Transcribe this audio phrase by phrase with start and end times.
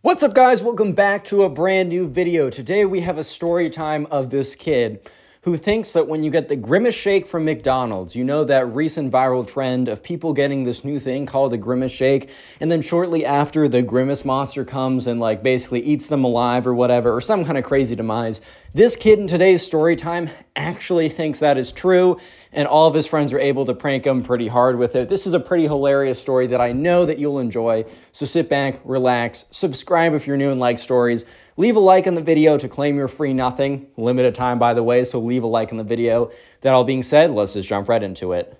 [0.00, 0.62] What's up, guys?
[0.62, 2.50] Welcome back to a brand new video.
[2.50, 5.00] Today we have a story time of this kid
[5.42, 9.12] who thinks that when you get the Grimace Shake from McDonald's, you know that recent
[9.12, 12.28] viral trend of people getting this new thing called the Grimace Shake,
[12.60, 16.74] and then shortly after the Grimace monster comes and like basically eats them alive or
[16.74, 18.40] whatever, or some kind of crazy demise.
[18.74, 22.18] This kid in today's story time actually thinks that is true,
[22.52, 25.08] and all of his friends are able to prank him pretty hard with it.
[25.08, 27.84] This is a pretty hilarious story that I know that you'll enjoy.
[28.12, 31.24] So sit back, relax, subscribe if you're new and like stories.
[31.58, 33.88] Leave a like on the video to claim your free nothing.
[33.96, 36.30] Limited time, by the way, so leave a like on the video.
[36.60, 38.56] That all being said, let's just jump right into it.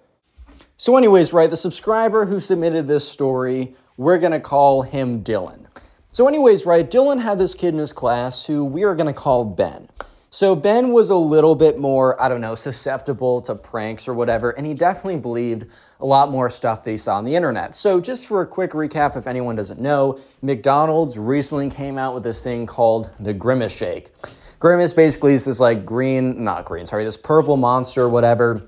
[0.77, 5.67] So, anyways, right, the subscriber who submitted this story, we're gonna call him Dylan.
[6.11, 9.45] So, anyways, right, Dylan had this kid in his class who we are gonna call
[9.45, 9.89] Ben.
[10.31, 14.51] So Ben was a little bit more, I don't know, susceptible to pranks or whatever,
[14.51, 15.65] and he definitely believed
[16.01, 17.75] a lot more stuff that he saw on the internet.
[17.75, 22.23] So just for a quick recap, if anyone doesn't know, McDonald's recently came out with
[22.25, 24.11] this thing called the Grimace Shake.
[24.59, 28.63] Grimace basically is this like green, not green, sorry, this purple monster, whatever.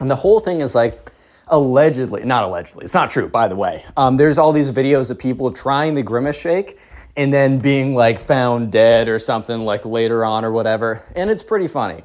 [0.00, 1.12] And the whole thing is like
[1.46, 3.84] allegedly, not allegedly, it's not true, by the way.
[3.96, 6.76] Um, there's all these videos of people trying the Grimace Shake
[7.16, 11.04] and then being like found dead or something like later on or whatever.
[11.14, 12.02] And it's pretty funny.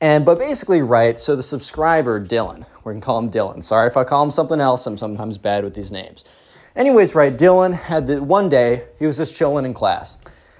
[0.00, 3.62] And but basically, right, so the subscriber, Dylan, we can call him Dylan.
[3.62, 6.24] Sorry if I call him something else, I'm sometimes bad with these names.
[6.74, 10.18] Anyways, right, Dylan had the one day, he was just chilling in class.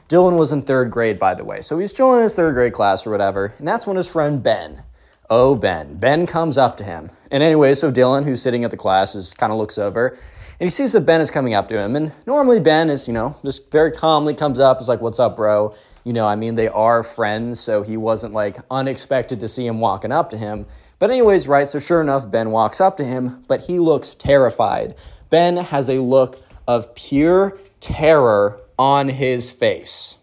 [0.09, 1.63] Dylan was in third grade, by the way.
[1.63, 4.43] So he's chilling in his third grade class or whatever, and that's when his friend
[4.43, 4.83] Ben,
[5.31, 7.11] oh Ben, Ben comes up to him.
[7.31, 10.19] And anyway, so Dylan, who's sitting at the class, is kind of looks over
[10.61, 11.97] and he sees that Ben is coming up to him.
[11.97, 15.37] And normally Ben is, you know, just very calmly comes up, is like, What's up,
[15.37, 15.75] bro?
[16.05, 19.81] You know, I mean, they are friends, so he wasn't like unexpected to see him
[19.81, 20.67] walking up to him.
[20.99, 24.95] But, anyways, right, so sure enough, Ben walks up to him, but he looks terrified.
[25.31, 30.17] Ben has a look of pure terror on his face.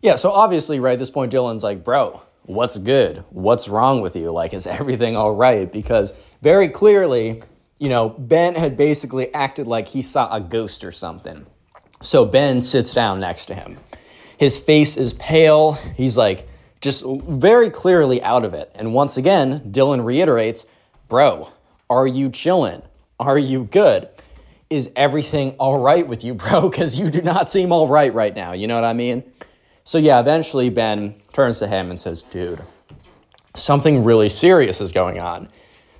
[0.00, 3.22] Yeah, so obviously, right, at this point, Dylan's like, bro, what's good?
[3.30, 4.30] What's wrong with you?
[4.30, 5.70] Like, is everything all right?
[5.70, 7.42] Because very clearly,
[7.80, 11.46] you know, Ben had basically acted like he saw a ghost or something.
[12.02, 13.78] So Ben sits down next to him.
[14.36, 15.72] His face is pale.
[15.96, 16.46] He's like
[16.82, 18.70] just very clearly out of it.
[18.74, 20.66] And once again, Dylan reiterates,
[21.08, 21.48] Bro,
[21.88, 22.82] are you chilling?
[23.18, 24.08] Are you good?
[24.68, 26.68] Is everything all right with you, bro?
[26.68, 28.52] Because you do not seem all right right now.
[28.52, 29.24] You know what I mean?
[29.84, 32.62] So, yeah, eventually Ben turns to him and says, Dude,
[33.56, 35.48] something really serious is going on.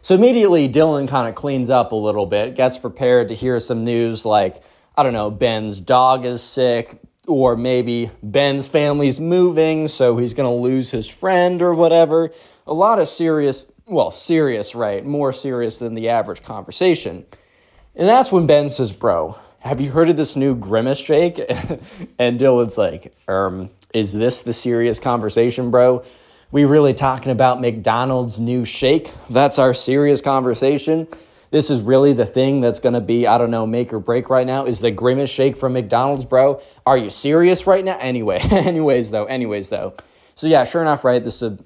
[0.02, 3.84] So immediately, Dylan kind of cleans up a little bit, gets prepared to hear some
[3.84, 4.62] news like,
[4.96, 10.48] I don't know, Ben's dog is sick, or maybe Ben's family's moving, so he's going
[10.50, 12.30] to lose his friend or whatever.
[12.66, 15.04] A lot of serious, well, serious, right?
[15.04, 17.26] More serious than the average conversation.
[17.94, 21.38] And that's when Ben says, Bro, have you heard of this new Grimace Shake?
[22.18, 26.04] and Dylan's like, um, is this the serious conversation, bro?
[26.52, 29.12] We really talking about McDonald's new shake?
[29.28, 31.06] That's our serious conversation.
[31.50, 34.30] This is really the thing that's going to be, I don't know, make or break
[34.30, 34.66] right now.
[34.66, 36.60] Is the Grimace shake from McDonald's, bro?
[36.86, 37.98] Are you serious right now?
[37.98, 39.94] Anyway, anyways, though, anyways, though.
[40.34, 41.22] So, yeah, sure enough, right?
[41.22, 41.64] The, sub-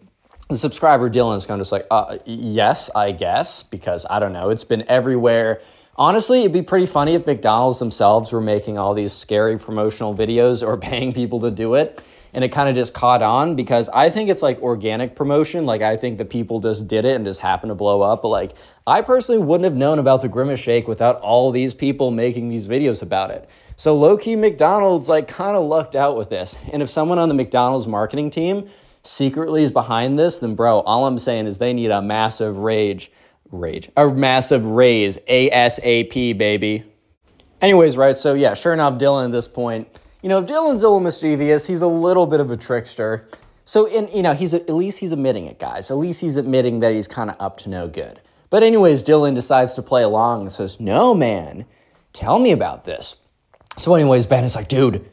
[0.49, 4.33] the subscriber Dylan is kind of just like, uh, yes, I guess, because I don't
[4.33, 4.51] know.
[4.51, 5.61] It's been everywhere.
[5.97, 10.67] Honestly, it'd be pretty funny if McDonald's themselves were making all these scary promotional videos
[10.67, 12.03] or paying people to do it
[12.35, 15.67] and it kind of just caught on because I think it's like organic promotion.
[15.67, 18.23] Like I think the people just did it and just happened to blow up.
[18.23, 18.53] But like
[18.87, 22.67] I personally wouldn't have known about the Grimace Shake without all these people making these
[22.67, 23.49] videos about it.
[23.77, 26.57] So low key McDonald's like kind of lucked out with this.
[26.73, 28.69] And if someone on the McDonald's marketing team
[29.05, 33.13] secretly is behind this, then bro, all I'm saying is they need a massive rage,
[33.53, 36.85] rage, a massive raise, ASAP, baby.
[37.61, 39.89] Anyways, right, so yeah, sure enough, Dylan at this point,
[40.25, 41.67] you know, Dylan's a little mischievous.
[41.67, 43.29] He's a little bit of a trickster.
[43.67, 45.91] So, in, you know, he's at least he's admitting it, guys.
[45.91, 48.23] At least he's admitting that he's kind of up to no good.
[48.49, 51.67] But anyways, Dylan decides to play along and says, "No, man,
[52.15, 53.17] tell me about this."
[53.77, 55.05] So, anyways, Ben is like, "Dude,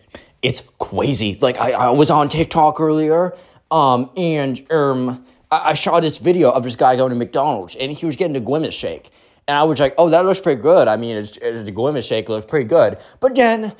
[0.41, 1.37] it's crazy.
[1.41, 3.35] Like, I, I was on TikTok earlier,
[3.69, 7.91] um, and um, I, I saw this video of this guy going to McDonald's, and
[7.91, 9.09] he was getting a Grimace shake."
[9.45, 10.87] And I was like, oh, that looks pretty good.
[10.87, 12.99] I mean, it's, it's the Grimace shake looks pretty good.
[13.19, 13.73] But then,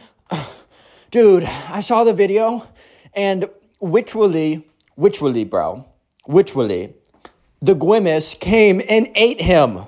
[1.12, 2.68] dude, I saw the video,
[3.14, 3.50] and
[3.82, 4.66] literally,
[4.98, 5.86] literally, bro,
[6.28, 6.96] literally,
[7.62, 9.82] the Grimace came and ate him.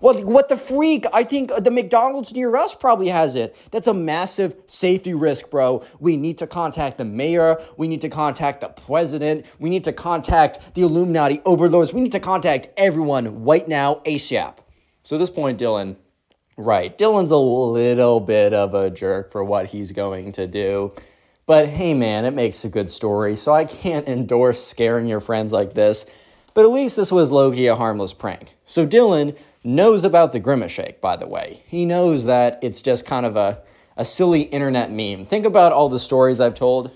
[0.00, 1.04] What, what the freak?
[1.12, 3.56] I think the McDonald's near us probably has it.
[3.72, 5.84] That's a massive safety risk, bro.
[5.98, 7.60] We need to contact the mayor.
[7.76, 9.44] We need to contact the president.
[9.58, 11.92] We need to contact the Illuminati overlords.
[11.92, 14.58] We need to contact everyone right now, ASAP.
[15.02, 15.96] So at this point, Dylan,
[16.58, 20.92] right, Dylan's a little bit of a jerk for what he's going to do.
[21.46, 23.36] But hey, man, it makes a good story.
[23.36, 26.04] So I can't endorse scaring your friends like this.
[26.52, 28.56] But at least this was Loki a harmless prank.
[28.66, 31.62] So Dylan knows about the Grimace Shake, by the way.
[31.66, 33.62] He knows that it's just kind of a,
[33.96, 35.24] a silly internet meme.
[35.24, 36.90] Think about all the stories I've told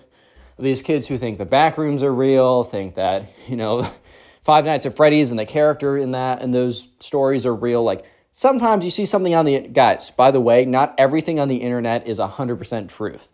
[0.58, 3.88] these kids who think the back rooms are real, think that, you know,
[4.44, 7.84] Five Nights at Freddy's and the character in that and those stories are real.
[7.84, 11.58] Like sometimes you see something on the guys, by the way, not everything on the
[11.58, 13.30] internet is 100% truth.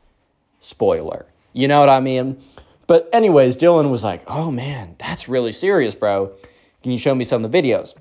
[0.60, 1.26] Spoiler.
[1.54, 2.38] You know what I mean?
[2.86, 6.32] But anyways, Dylan was like, "Oh man, that's really serious, bro.
[6.82, 7.94] Can you show me some of the videos?"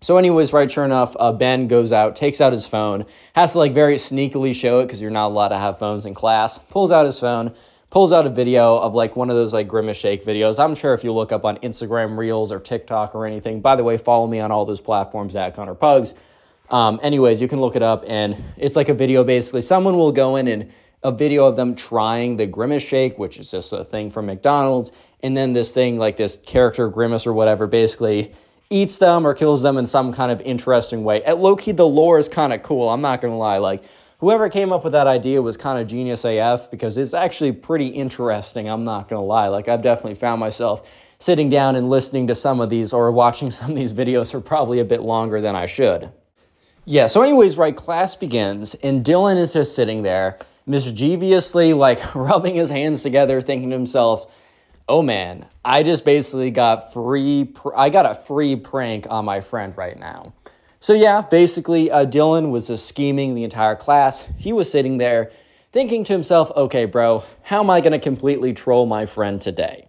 [0.00, 3.58] So, anyways, right, sure enough, uh, Ben goes out, takes out his phone, has to
[3.58, 6.58] like very sneakily show it because you're not allowed to have phones in class.
[6.58, 7.52] Pulls out his phone,
[7.90, 10.62] pulls out a video of like one of those like grimace shake videos.
[10.62, 13.60] I'm sure if you look up on Instagram Reels or TikTok or anything.
[13.60, 16.14] By the way, follow me on all those platforms at Connor Pugs.
[16.70, 19.62] Um, anyways, you can look it up, and it's like a video basically.
[19.62, 20.70] Someone will go in and
[21.02, 24.92] a video of them trying the grimace shake, which is just a thing from McDonald's,
[25.22, 28.32] and then this thing like this character grimace or whatever basically
[28.70, 31.22] eats them or kills them in some kind of interesting way.
[31.24, 32.88] At low key, the lore is kind of cool.
[32.90, 33.84] I'm not gonna lie, like
[34.18, 37.86] whoever came up with that idea was kind of genius AF because it's actually pretty
[37.86, 38.68] interesting.
[38.68, 39.48] I'm not gonna lie.
[39.48, 40.88] Like, I've definitely found myself
[41.18, 44.40] sitting down and listening to some of these or watching some of these videos for
[44.40, 46.10] probably a bit longer than I should.
[46.90, 52.54] Yeah, so, anyways, right, class begins, and Dylan is just sitting there, mischievously, like rubbing
[52.54, 54.32] his hands together, thinking to himself,
[54.88, 59.42] oh man, I just basically got free, pr- I got a free prank on my
[59.42, 60.32] friend right now.
[60.80, 64.26] So, yeah, basically, uh, Dylan was just scheming the entire class.
[64.38, 65.30] He was sitting there
[65.72, 69.88] thinking to himself, okay, bro, how am I going to completely troll my friend today?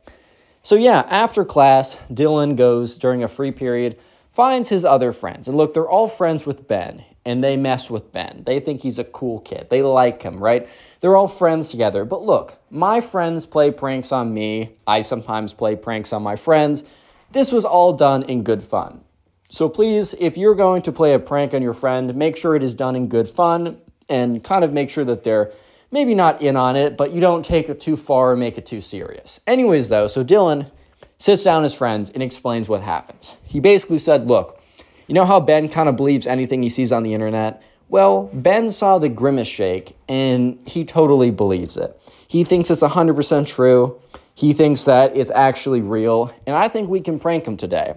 [0.64, 3.98] So, yeah, after class, Dylan goes during a free period,
[4.34, 5.48] finds his other friends.
[5.48, 8.44] And look, they're all friends with Ben, and they mess with Ben.
[8.46, 9.68] They think he's a cool kid.
[9.70, 10.68] They like him, right?
[11.02, 12.06] They're all friends together.
[12.06, 14.78] But look, my friends play pranks on me.
[14.88, 16.84] I sometimes play pranks on my friends.
[17.32, 19.02] This was all done in good fun.
[19.50, 22.64] So please, if you're going to play a prank on your friend, make sure it
[22.64, 25.52] is done in good fun and kind of make sure that they're
[25.92, 28.66] maybe not in on it, but you don't take it too far and make it
[28.66, 29.40] too serious.
[29.48, 30.70] Anyways, though, so Dylan
[31.20, 33.36] sits down his friends and explains what happened.
[33.44, 34.60] He basically said, Look,
[35.08, 37.62] you know how Ben kind of believes anything he sees on the internet?
[37.90, 42.00] Well, Ben saw the grimace shake and he totally believes it.
[42.28, 44.00] He thinks it's 100% true.
[44.36, 47.96] He thinks that it's actually real, and I think we can prank him today.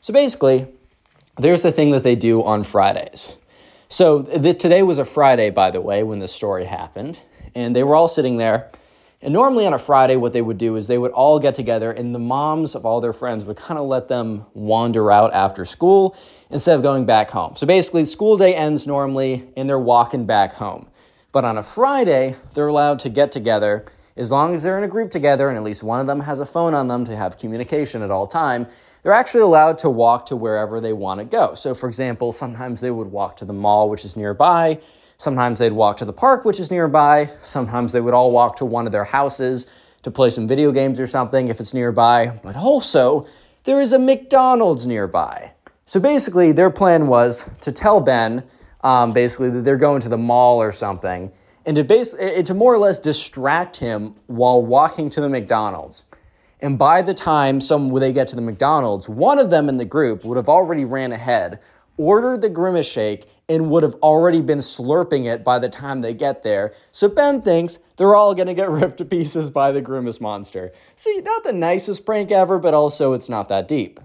[0.00, 0.66] So basically,
[1.36, 3.36] there's a thing that they do on Fridays.
[3.88, 7.20] So the, today was a Friday, by the way, when the story happened,
[7.54, 8.72] and they were all sitting there.
[9.24, 11.90] And normally on a Friday, what they would do is they would all get together,
[11.90, 15.64] and the moms of all their friends would kind of let them wander out after
[15.64, 16.14] school
[16.50, 17.56] instead of going back home.
[17.56, 20.88] So basically, school day ends normally, and they're walking back home.
[21.32, 24.88] But on a Friday, they're allowed to get together as long as they're in a
[24.88, 27.36] group together and at least one of them has a phone on them to have
[27.36, 28.68] communication at all time
[29.04, 31.54] they're actually allowed to walk to wherever they want to go.
[31.54, 34.80] So, for example, sometimes they would walk to the mall, which is nearby.
[35.18, 37.30] Sometimes they'd walk to the park, which is nearby.
[37.40, 39.66] Sometimes they would all walk to one of their houses
[40.02, 42.38] to play some video games or something if it's nearby.
[42.42, 43.26] But also,
[43.64, 45.52] there is a McDonald's nearby.
[45.86, 48.44] So basically, their plan was to tell Ben,
[48.82, 51.30] um, basically, that they're going to the mall or something,
[51.66, 56.04] and to, base, to more or less distract him while walking to the McDonald's.
[56.60, 59.84] And by the time some they get to the McDonald's, one of them in the
[59.84, 61.58] group would have already ran ahead,
[61.96, 66.14] ordered the grimace shake, and would have already been slurping it by the time they
[66.14, 66.72] get there.
[66.92, 70.72] So Ben thinks they're all gonna get ripped to pieces by the grimace monster.
[70.96, 74.00] See, not the nicest prank ever, but also it's not that deep.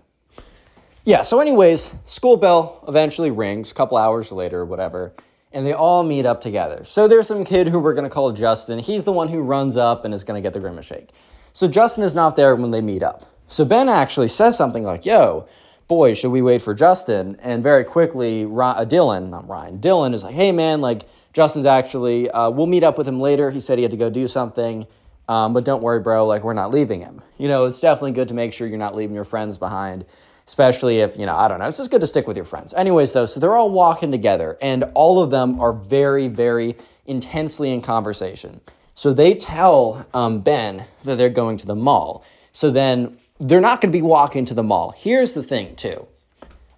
[1.05, 5.13] Yeah, so anyways, school bell eventually rings a couple hours later, whatever.
[5.51, 6.84] and they all meet up together.
[6.84, 8.77] So there's some kid who we're gonna call Justin.
[8.77, 11.10] He's the one who runs up and is gonna get the Grimace Shake.
[11.53, 13.24] So Justin is not there when they meet up.
[13.48, 15.48] So Ben actually says something like, Yo,
[15.89, 17.36] boy, should we wait for Justin?
[17.41, 21.03] And very quickly, uh, Dylan, not Ryan, Dylan is like, Hey man, like,
[21.34, 23.51] Justin's actually, uh, we'll meet up with him later.
[23.51, 24.88] He said he had to go do something.
[25.27, 27.22] Um, but don't worry, bro, like, we're not leaving him.
[27.38, 30.05] You know, it's definitely good to make sure you're not leaving your friends behind
[30.50, 32.74] especially if, you know, I don't know, it's just good to stick with your friends.
[32.74, 37.69] Anyways, though, so they're all walking together and all of them are very, very intensely
[37.69, 38.60] in conversation.
[38.96, 42.25] So they tell um, Ben that they're going to the mall.
[42.51, 44.93] So then they're not going to be walking to the mall.
[44.98, 46.08] Here's the thing, too.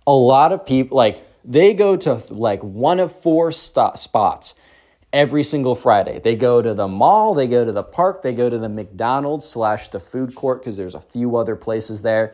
[0.06, 4.54] A lot of people, like, they go to like one of four st- spots
[5.12, 6.20] every single Friday.
[6.20, 9.48] They go to the mall, they go to the park, they go to the McDonald's
[9.48, 12.34] slash the food court because there's a few other places there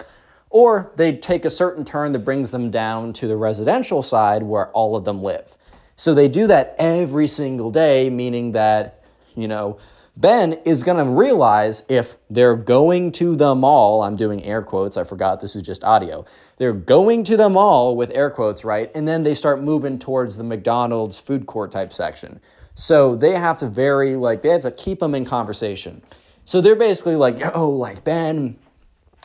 [0.50, 4.70] or they take a certain turn that brings them down to the residential side where
[4.70, 5.52] all of them live.
[5.96, 9.04] So they do that every single day, meaning that,
[9.36, 9.78] you know,
[10.18, 14.98] Ben is going to realize if they're going to the mall, I'm doing air quotes,
[14.98, 16.26] I forgot this is just audio.
[16.58, 18.90] They're going to the mall with air quotes, right?
[18.96, 22.40] And then they start moving towards the McDonald's food court type section.
[22.74, 26.02] So they have to very, like, they have to keep them in conversation.
[26.46, 28.58] So they're basically like, oh, like, Ben,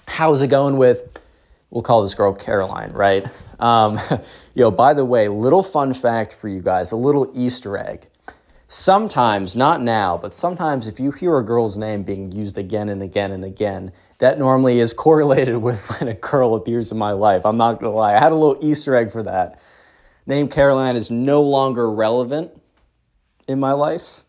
[0.06, 1.18] how's it going with,
[1.70, 3.26] we'll call this girl Caroline, right?
[3.58, 3.99] Um,
[4.54, 8.08] yo, by the way, little fun fact for you guys, a little Easter egg.
[8.75, 13.02] Sometimes, not now, but sometimes if you hear a girl's name being used again and
[13.02, 17.45] again and again, that normally is correlated with when a girl appears in my life.
[17.45, 19.61] I'm not gonna lie, I had a little Easter egg for that.
[20.25, 22.50] Name Caroline is no longer relevant
[23.47, 24.25] in my life.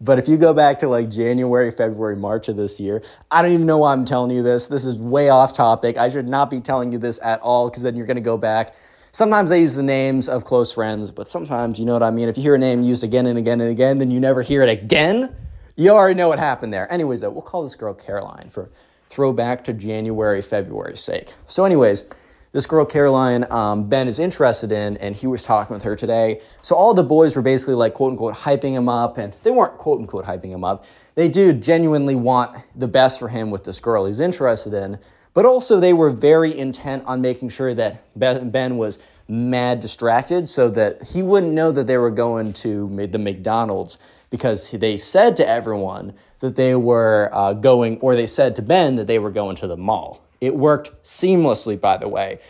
[0.00, 3.02] But if you go back to like January, February, March of this year,
[3.32, 4.66] I don't even know why I'm telling you this.
[4.66, 5.96] This is way off topic.
[5.96, 8.36] I should not be telling you this at all because then you're going to go
[8.36, 8.76] back.
[9.18, 12.28] Sometimes I use the names of close friends, but sometimes, you know what I mean?
[12.28, 14.62] If you hear a name used again and again and again, then you never hear
[14.62, 15.34] it again,
[15.74, 16.86] you already know what happened there.
[16.92, 18.70] Anyways, though, we'll call this girl Caroline for
[19.08, 21.34] throwback to January, February's sake.
[21.48, 22.04] So, anyways,
[22.52, 26.40] this girl Caroline um, Ben is interested in, and he was talking with her today.
[26.62, 29.78] So all the boys were basically like quote unquote hyping him up, and they weren't
[29.78, 30.84] quote unquote hyping him up.
[31.16, 35.00] They do genuinely want the best for him with this girl he's interested in,
[35.38, 40.68] but also they were very intent on making sure that Ben was mad distracted so
[40.68, 43.98] that he wouldn't know that they were going to the McDonald's
[44.30, 48.96] because they said to everyone that they were uh, going, or they said to Ben
[48.96, 50.24] that they were going to the mall.
[50.40, 52.40] It worked seamlessly, by the way.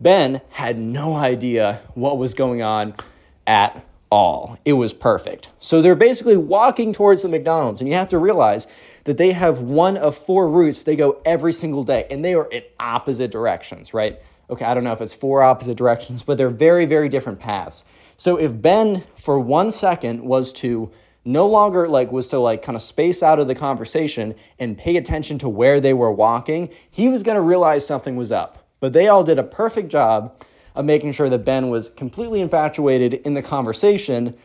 [0.00, 2.94] Ben had no idea what was going on
[3.46, 4.58] at all.
[4.64, 5.50] It was perfect.
[5.60, 8.66] So they're basically walking towards the McDonald's, and you have to realize
[9.08, 12.46] that they have one of four routes they go every single day, and they are
[12.50, 14.20] in opposite directions, right?
[14.50, 17.86] Okay, I don't know if it's four opposite directions, but they're very, very different paths.
[18.18, 20.92] So if Ben, for one second, was to
[21.24, 24.98] no longer like was to like kind of space out of the conversation and pay
[24.98, 28.68] attention to where they were walking, he was going to realize something was up.
[28.78, 33.14] But they all did a perfect job of making sure that Ben was completely infatuated
[33.14, 34.36] in the conversation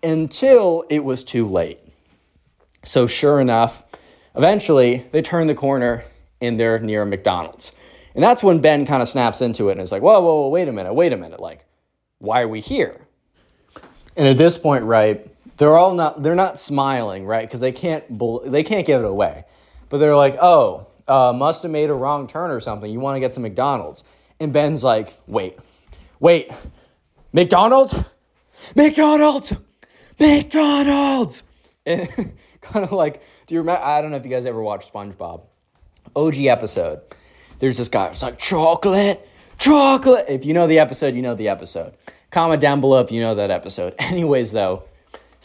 [0.00, 1.80] until it was too late.
[2.84, 3.82] So sure enough,
[4.36, 6.04] eventually they turn the corner
[6.40, 7.72] and they're near McDonald's.
[8.14, 10.48] And that's when Ben kind of snaps into it and is like, whoa, whoa, whoa,
[10.48, 11.40] wait a minute, wait a minute.
[11.40, 11.64] Like,
[12.18, 13.00] why are we here?
[14.16, 17.46] And at this point, right, they're all not they're not smiling, right?
[17.46, 18.04] Because they can't
[18.50, 19.44] they can't give it away.
[19.88, 22.90] But they're like, oh, uh, must have made a wrong turn or something.
[22.90, 24.02] You want to get some McDonald's?
[24.40, 25.58] And Ben's like, wait,
[26.20, 26.50] wait,
[27.32, 27.94] McDonald's,
[28.74, 29.52] McDonald's,
[30.18, 31.44] McDonald's,
[31.86, 32.08] and
[32.60, 33.82] kind of like, do you remember?
[33.82, 35.42] I don't know if you guys ever watched SpongeBob,
[36.14, 37.00] OG episode.
[37.58, 38.08] There's this guy.
[38.08, 39.26] It's like chocolate,
[39.58, 40.26] chocolate.
[40.28, 41.94] If you know the episode, you know the episode.
[42.30, 43.94] Comment down below if you know that episode.
[43.98, 44.84] Anyways, though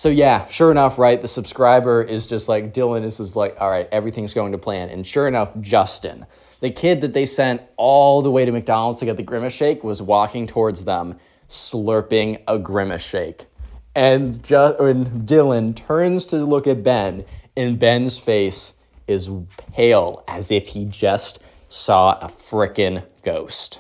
[0.02, 1.22] so yeah, sure enough, right?
[1.22, 4.90] The subscriber is just like Dylan This is like, all right, everything's going to plan.
[4.90, 6.26] And sure enough, Justin,
[6.60, 9.84] the kid that they sent all the way to McDonald's to get the grimace shake,
[9.84, 13.46] was walking towards them, slurping a grimace shake.
[13.94, 17.26] And, just, and Dylan turns to look at Ben,
[17.58, 18.74] and Ben's face
[19.08, 19.30] is
[19.74, 23.80] pale as if he just saw a frickin' ghost.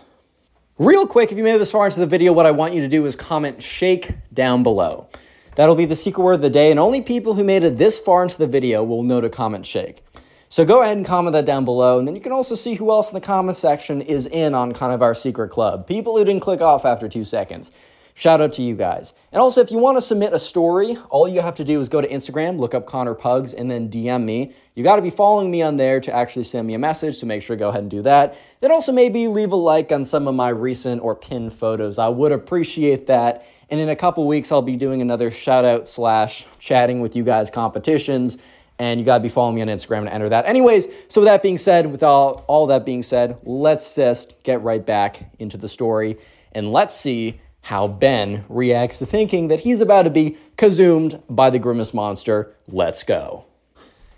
[0.77, 2.81] Real quick, if you made it this far into the video, what I want you
[2.81, 5.07] to do is comment shake down below.
[5.55, 7.99] That'll be the secret word of the day, and only people who made it this
[7.99, 10.03] far into the video will know to comment shake.
[10.49, 12.89] So go ahead and comment that down below, and then you can also see who
[12.89, 15.87] else in the comment section is in on kind of our secret club.
[15.87, 17.71] People who didn't click off after two seconds.
[18.13, 19.13] Shout out to you guys.
[19.31, 21.89] And also, if you want to submit a story, all you have to do is
[21.89, 24.53] go to Instagram, look up Connor Pugs, and then DM me.
[24.75, 27.27] You got to be following me on there to actually send me a message, so
[27.27, 28.37] make sure to go ahead and do that.
[28.59, 31.97] Then also maybe leave a like on some of my recent or pinned photos.
[31.97, 33.45] I would appreciate that.
[33.69, 37.23] And in a couple weeks, I'll be doing another shout out slash chatting with you
[37.23, 38.37] guys competitions.
[38.77, 40.45] And you got to be following me on Instagram to enter that.
[40.45, 44.61] Anyways, so with that being said, with all, all that being said, let's just get
[44.61, 46.17] right back into the story
[46.51, 51.49] and let's see how Ben reacts to thinking that he's about to be consumed by
[51.49, 52.55] the Grimace Monster.
[52.67, 53.45] Let's go.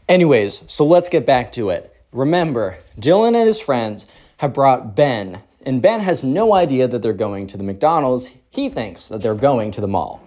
[0.07, 1.95] Anyways, so let's get back to it.
[2.11, 4.05] Remember, Dylan and his friends
[4.37, 8.33] have brought Ben, and Ben has no idea that they're going to the McDonald's.
[8.49, 10.21] He thinks that they're going to the mall.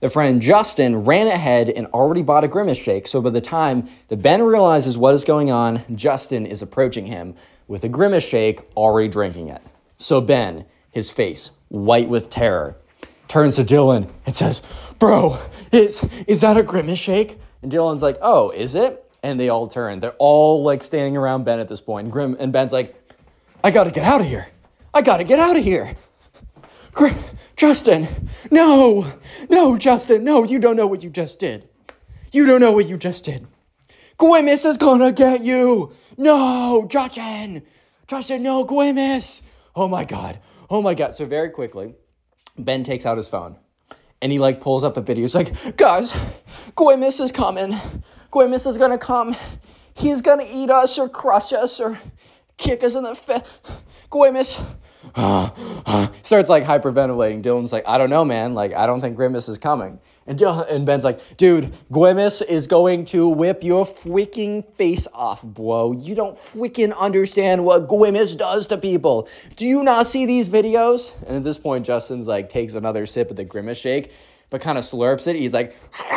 [0.00, 3.88] The friend Justin ran ahead and already bought a Grimace shake, so by the time
[4.08, 7.34] that Ben realizes what is going on, Justin is approaching him
[7.66, 9.62] with a Grimace shake, already drinking it.
[9.98, 12.76] So Ben, his face white with terror,
[13.28, 14.62] turns to Dylan and says,
[14.98, 15.38] Bro,
[15.72, 17.38] is, is that a Grimace shake?
[17.62, 19.02] And Dylan's like, Oh, is it?
[19.22, 20.00] And they all turn.
[20.00, 22.10] They're all like standing around Ben at this point.
[22.10, 22.94] Grim, and Ben's like,
[23.64, 24.48] I gotta get out of here.
[24.94, 25.94] I gotta get out of here.
[26.92, 27.08] Gr-
[27.56, 28.06] Justin,
[28.50, 29.14] no,
[29.48, 31.68] no, Justin, no, you don't know what you just did.
[32.32, 33.46] You don't know what you just did.
[34.18, 35.92] Grimace is gonna get you.
[36.18, 37.62] No, Justin,
[38.06, 39.42] Justin, no, Grimace.
[39.74, 40.38] Oh my God,
[40.70, 41.14] oh my God.
[41.14, 41.94] So very quickly,
[42.58, 43.56] Ben takes out his phone
[44.22, 45.24] and he like pulls up the video.
[45.24, 46.14] He's like, guys,
[46.74, 47.78] Grimace is coming.
[48.30, 49.36] Grimace is gonna come.
[49.94, 52.00] He's gonna eat us or crush us or
[52.56, 53.42] kick us in the face.
[54.10, 54.60] Grimace.
[56.22, 57.42] Starts like hyperventilating.
[57.42, 58.54] Dylan's like, I don't know, man.
[58.54, 60.00] Like, I don't think Grimace is coming.
[60.26, 65.42] And, Dylan, and Ben's like, dude, Grimace is going to whip your freaking face off,
[65.42, 65.92] bro.
[65.92, 69.28] You don't freaking understand what Grimace does to people.
[69.56, 71.12] Do you not see these videos?
[71.26, 74.12] And at this point, Justin's like, takes another sip of the Grimace shake,
[74.50, 75.36] but kind of slurps it.
[75.36, 75.76] He's like,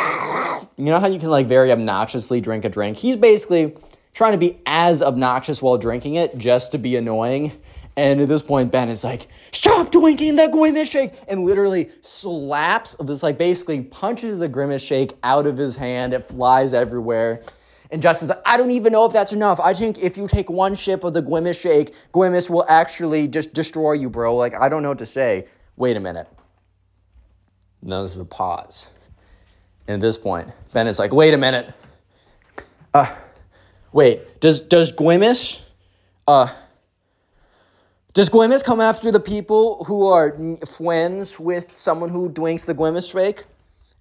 [0.76, 2.96] you know how you can like very obnoxiously drink a drink?
[2.96, 3.76] He's basically
[4.12, 7.52] trying to be as obnoxious while drinking it just to be annoying.
[8.00, 12.96] And at this point, Ben is like, stop drinking the grimace shake, and literally slaps
[12.98, 16.14] this, like basically punches the grimace shake out of his hand.
[16.14, 17.42] It flies everywhere.
[17.90, 19.60] And Justin's like, I don't even know if that's enough.
[19.60, 23.52] I think if you take one sip of the grimace shake, grimace will actually just
[23.52, 24.34] destroy you, bro.
[24.34, 25.46] Like, I don't know what to say.
[25.76, 26.26] Wait a minute.
[27.82, 28.86] No, there's a pause.
[29.86, 31.74] And at this point, Ben is like, wait a minute.
[32.94, 33.14] Uh,
[33.92, 35.60] wait, does does Grimace,
[36.26, 36.48] uh,
[38.12, 43.08] does Grimace come after the people who are friends with someone who drinks the Grimace
[43.08, 43.44] shake?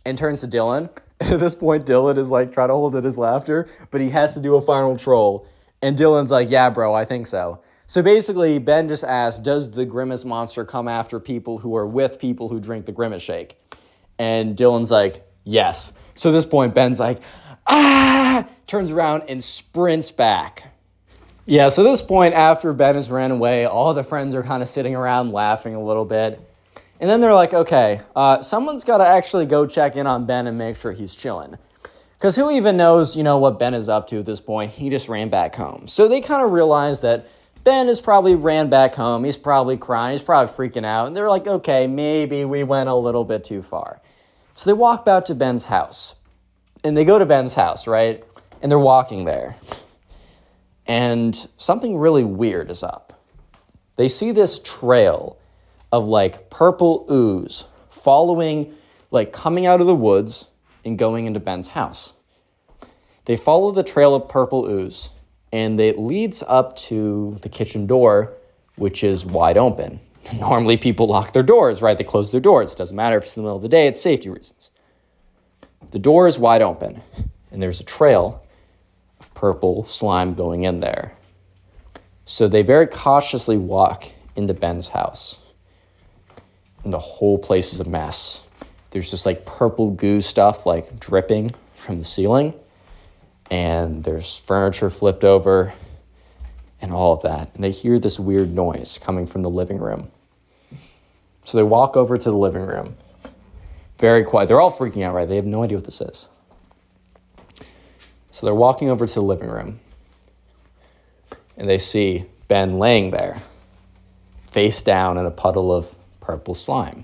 [0.03, 0.89] And turns to Dylan.
[1.19, 4.33] At this point, Dylan is like trying to hold in his laughter, but he has
[4.33, 5.45] to do a final troll.
[5.83, 7.61] And Dylan's like, yeah, bro, I think so.
[7.85, 12.19] So basically, Ben just asked, does the Grimace monster come after people who are with
[12.19, 13.57] people who drink the Grimace shake?
[14.17, 15.93] And Dylan's like, yes.
[16.15, 17.19] So at this point, Ben's like,
[17.67, 20.73] ah, turns around and sprints back.
[21.49, 24.69] Yeah, so this point, after Ben has ran away, all the friends are kind of
[24.69, 26.39] sitting around laughing a little bit.
[26.99, 30.45] And then they're like, okay, uh, someone's got to actually go check in on Ben
[30.45, 31.57] and make sure he's chilling.
[32.19, 34.73] Because who even knows, you know, what Ben is up to at this point?
[34.73, 35.87] He just ran back home.
[35.87, 37.27] So they kind of realize that
[37.63, 39.23] Ben has probably ran back home.
[39.23, 40.11] He's probably crying.
[40.11, 41.07] He's probably freaking out.
[41.07, 44.01] And they're like, okay, maybe we went a little bit too far.
[44.53, 46.13] So they walk back to Ben's house.
[46.83, 48.23] And they go to Ben's house, right?
[48.61, 49.55] And they're walking there
[50.89, 53.21] and something really weird is up.
[53.95, 55.37] They see this trail
[55.91, 58.73] of like purple ooze following,
[59.11, 60.45] like coming out of the woods
[60.83, 62.13] and going into Ben's house.
[63.25, 65.11] They follow the trail of purple ooze
[65.53, 68.33] and it leads up to the kitchen door,
[68.75, 69.99] which is wide open.
[70.39, 71.97] Normally, people lock their doors, right?
[71.97, 72.71] They close their doors.
[72.71, 74.71] It doesn't matter if it's in the middle of the day, it's safety reasons.
[75.91, 77.01] The door is wide open,
[77.51, 78.43] and there's a trail
[79.33, 81.13] purple slime going in there.
[82.25, 85.37] So they very cautiously walk into Ben's house.
[86.83, 88.41] And the whole place is a mess.
[88.91, 92.53] There's just like purple goo stuff like dripping from the ceiling.
[93.51, 95.73] And there's furniture flipped over
[96.81, 97.49] and all of that.
[97.55, 100.11] And they hear this weird noise coming from the living room.
[101.43, 102.95] So they walk over to the living room.
[103.97, 104.47] Very quiet.
[104.47, 105.27] They're all freaking out, right?
[105.27, 106.27] They have no idea what this is.
[108.39, 109.81] So they're walking over to the living room
[111.57, 113.41] and they see Ben laying there,
[114.51, 117.03] face down in a puddle of purple slime.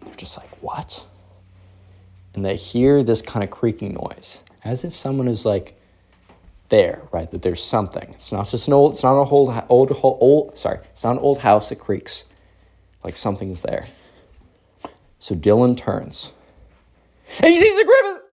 [0.00, 1.04] They're just like, what?
[2.34, 5.76] And they hear this kind of creaking noise, as if someone is like
[6.68, 7.28] there, right?
[7.28, 8.08] That there's something.
[8.10, 11.18] It's not just an old, it's not a old, old, old, sorry, it's not an
[11.18, 12.22] old house that creaks.
[13.02, 13.86] Like something's there.
[15.18, 16.30] So Dylan turns.
[17.40, 18.17] And he sees the Grimace!